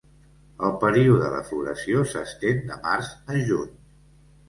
[0.69, 3.75] El període de floració s'estén de març a juny.